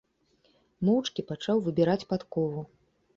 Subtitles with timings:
[0.87, 2.65] Моўчкі пачаў выбіраць падкову.